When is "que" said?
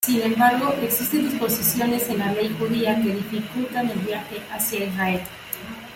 3.03-3.13